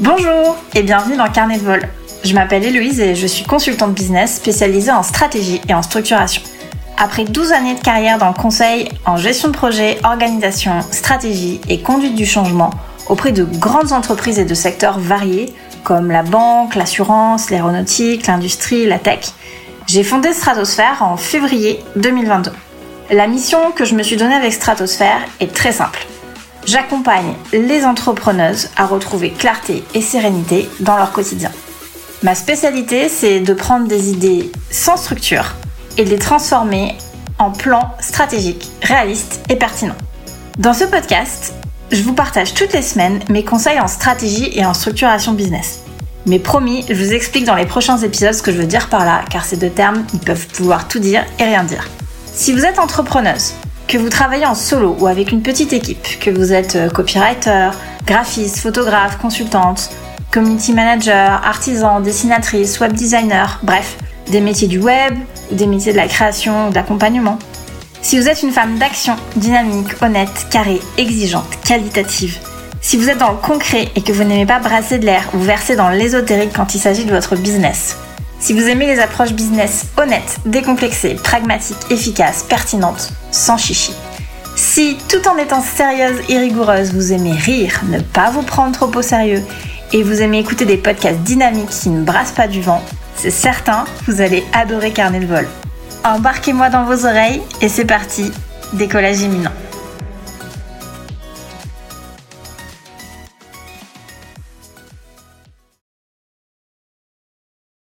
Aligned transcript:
Bonjour 0.00 0.56
et 0.76 0.84
bienvenue 0.84 1.16
dans 1.16 1.28
Carnet 1.28 1.58
de 1.58 1.64
vol. 1.64 1.80
Je 2.22 2.32
m'appelle 2.32 2.64
Héloïse 2.64 3.00
et 3.00 3.16
je 3.16 3.26
suis 3.26 3.44
consultante 3.44 3.94
business 3.94 4.36
spécialisée 4.36 4.92
en 4.92 5.02
stratégie 5.02 5.60
et 5.68 5.74
en 5.74 5.82
structuration. 5.82 6.40
Après 6.96 7.24
12 7.24 7.50
années 7.50 7.74
de 7.74 7.80
carrière 7.80 8.16
dans 8.16 8.28
le 8.28 8.34
conseil 8.34 8.88
en 9.06 9.16
gestion 9.16 9.48
de 9.48 9.56
projet, 9.56 9.98
organisation, 10.04 10.82
stratégie 10.92 11.60
et 11.68 11.82
conduite 11.82 12.14
du 12.14 12.26
changement 12.26 12.70
auprès 13.08 13.32
de 13.32 13.42
grandes 13.42 13.90
entreprises 13.90 14.38
et 14.38 14.44
de 14.44 14.54
secteurs 14.54 15.00
variés 15.00 15.52
comme 15.82 16.12
la 16.12 16.22
banque, 16.22 16.76
l'assurance, 16.76 17.50
l'aéronautique, 17.50 18.28
l'industrie, 18.28 18.86
la 18.86 19.00
tech, 19.00 19.32
j'ai 19.88 20.04
fondé 20.04 20.32
Stratosphère 20.32 20.98
en 21.00 21.16
février 21.16 21.80
2022. 21.96 22.52
La 23.10 23.26
mission 23.26 23.72
que 23.72 23.84
je 23.84 23.96
me 23.96 24.04
suis 24.04 24.16
donnée 24.16 24.36
avec 24.36 24.52
Stratosphère 24.52 25.22
est 25.40 25.52
très 25.52 25.72
simple. 25.72 26.06
J'accompagne 26.68 27.32
les 27.54 27.86
entrepreneuses 27.86 28.68
à 28.76 28.84
retrouver 28.84 29.30
clarté 29.30 29.82
et 29.94 30.02
sérénité 30.02 30.68
dans 30.80 30.98
leur 30.98 31.12
quotidien. 31.12 31.50
Ma 32.22 32.34
spécialité, 32.34 33.08
c'est 33.08 33.40
de 33.40 33.54
prendre 33.54 33.88
des 33.88 34.10
idées 34.10 34.52
sans 34.70 34.98
structure 34.98 35.54
et 35.96 36.04
de 36.04 36.10
les 36.10 36.18
transformer 36.18 36.94
en 37.38 37.52
plans 37.52 37.94
stratégiques, 38.00 38.68
réalistes 38.82 39.40
et 39.48 39.56
pertinents. 39.56 39.96
Dans 40.58 40.74
ce 40.74 40.84
podcast, 40.84 41.54
je 41.90 42.02
vous 42.02 42.12
partage 42.12 42.52
toutes 42.52 42.74
les 42.74 42.82
semaines 42.82 43.20
mes 43.30 43.44
conseils 43.46 43.80
en 43.80 43.88
stratégie 43.88 44.50
et 44.52 44.66
en 44.66 44.74
structuration 44.74 45.32
business. 45.32 45.84
Mais 46.26 46.38
promis, 46.38 46.84
je 46.90 47.02
vous 47.02 47.14
explique 47.14 47.46
dans 47.46 47.54
les 47.54 47.64
prochains 47.64 47.96
épisodes 47.96 48.34
ce 48.34 48.42
que 48.42 48.52
je 48.52 48.58
veux 48.58 48.66
dire 48.66 48.90
par 48.90 49.06
là, 49.06 49.22
car 49.30 49.46
ces 49.46 49.56
deux 49.56 49.70
termes, 49.70 50.04
peuvent 50.26 50.46
vouloir 50.52 50.86
tout 50.86 50.98
dire 50.98 51.24
et 51.38 51.44
rien 51.44 51.64
dire. 51.64 51.88
Si 52.26 52.52
vous 52.52 52.66
êtes 52.66 52.78
entrepreneuse, 52.78 53.54
que 53.88 53.96
vous 53.96 54.10
travaillez 54.10 54.44
en 54.44 54.54
solo 54.54 54.94
ou 55.00 55.06
avec 55.06 55.32
une 55.32 55.42
petite 55.42 55.72
équipe, 55.72 56.20
que 56.20 56.30
vous 56.30 56.52
êtes 56.52 56.76
euh, 56.76 56.90
copywriter, 56.90 57.70
graphiste, 58.06 58.58
photographe, 58.58 59.16
consultante, 59.18 59.90
community 60.30 60.74
manager, 60.74 61.40
artisan, 61.42 62.00
dessinatrice, 62.00 62.78
web 62.80 62.92
designer, 62.92 63.58
bref, 63.62 63.96
des 64.30 64.42
métiers 64.42 64.68
du 64.68 64.78
web 64.78 65.14
des 65.50 65.66
métiers 65.66 65.92
de 65.92 65.96
la 65.96 66.06
création 66.06 66.68
ou 66.68 66.70
d'accompagnement. 66.70 67.38
Si 68.02 68.18
vous 68.18 68.28
êtes 68.28 68.42
une 68.42 68.52
femme 68.52 68.78
d'action, 68.78 69.16
dynamique, 69.36 70.02
honnête, 70.02 70.46
carrée, 70.50 70.80
exigeante, 70.98 71.48
qualitative, 71.64 72.38
si 72.82 72.96
vous 72.96 73.08
êtes 73.08 73.18
dans 73.18 73.32
le 73.32 73.38
concret 73.38 73.88
et 73.96 74.02
que 74.02 74.12
vous 74.12 74.24
n'aimez 74.24 74.46
pas 74.46 74.60
brasser 74.60 74.98
de 74.98 75.06
l'air 75.06 75.28
ou 75.34 75.38
verser 75.38 75.74
dans 75.74 75.88
l'ésotérique 75.88 76.52
quand 76.54 76.74
il 76.74 76.78
s'agit 76.78 77.06
de 77.06 77.12
votre 77.12 77.36
business, 77.36 77.96
si 78.48 78.54
vous 78.54 78.66
aimez 78.66 78.86
les 78.86 78.98
approches 78.98 79.34
business 79.34 79.88
honnêtes, 79.98 80.38
décomplexées, 80.46 81.16
pragmatiques, 81.22 81.76
efficaces, 81.90 82.42
pertinentes, 82.42 83.12
sans 83.30 83.58
chichi, 83.58 83.92
si 84.56 84.96
tout 85.06 85.28
en 85.28 85.36
étant 85.36 85.60
sérieuse 85.60 86.22
et 86.30 86.38
rigoureuse, 86.38 86.94
vous 86.94 87.12
aimez 87.12 87.34
rire, 87.34 87.82
ne 87.90 88.00
pas 88.00 88.30
vous 88.30 88.40
prendre 88.40 88.72
trop 88.72 88.90
au 88.96 89.02
sérieux 89.02 89.42
et 89.92 90.02
vous 90.02 90.22
aimez 90.22 90.38
écouter 90.38 90.64
des 90.64 90.78
podcasts 90.78 91.18
dynamiques 91.18 91.68
qui 91.68 91.90
ne 91.90 92.02
brassent 92.02 92.32
pas 92.32 92.48
du 92.48 92.62
vent, 92.62 92.82
c'est 93.16 93.30
certain, 93.30 93.84
vous 94.06 94.22
allez 94.22 94.42
adorer 94.54 94.92
Carnet 94.92 95.20
de 95.20 95.26
vol. 95.26 95.46
Embarquez-moi 96.02 96.70
dans 96.70 96.84
vos 96.84 97.04
oreilles 97.04 97.42
et 97.60 97.68
c'est 97.68 97.84
parti, 97.84 98.32
décollage 98.72 99.20
imminent. 99.20 99.52